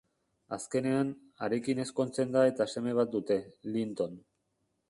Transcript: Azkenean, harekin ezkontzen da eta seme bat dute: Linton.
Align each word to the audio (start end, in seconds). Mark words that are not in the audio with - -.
Azkenean, 0.55 1.11
harekin 1.47 1.83
ezkontzen 1.85 2.33
da 2.39 2.47
eta 2.53 2.69
seme 2.75 2.97
bat 3.01 3.15
dute: 3.19 3.39
Linton. 3.77 4.21